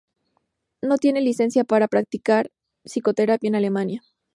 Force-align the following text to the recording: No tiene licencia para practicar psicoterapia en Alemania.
No 0.81 0.97
tiene 0.97 1.21
licencia 1.21 1.63
para 1.63 1.87
practicar 1.87 2.49
psicoterapia 2.83 3.49
en 3.49 3.53
Alemania. 3.55 4.01